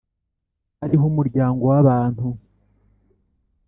[0.81, 2.25] hariho umuryango w’abantu,